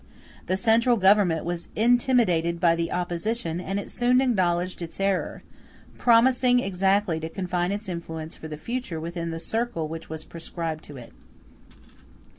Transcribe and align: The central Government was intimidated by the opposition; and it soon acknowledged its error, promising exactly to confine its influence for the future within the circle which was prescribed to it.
The 0.47 0.57
central 0.57 0.97
Government 0.97 1.45
was 1.45 1.69
intimidated 1.75 2.59
by 2.59 2.75
the 2.75 2.91
opposition; 2.91 3.61
and 3.61 3.79
it 3.79 3.91
soon 3.91 4.19
acknowledged 4.19 4.81
its 4.81 4.99
error, 4.99 5.43
promising 5.99 6.59
exactly 6.59 7.19
to 7.19 7.29
confine 7.29 7.71
its 7.71 7.87
influence 7.87 8.35
for 8.35 8.47
the 8.47 8.57
future 8.57 8.99
within 8.99 9.29
the 9.29 9.39
circle 9.39 9.87
which 9.87 10.09
was 10.09 10.25
prescribed 10.25 10.83
to 10.85 10.97
it. 10.97 11.11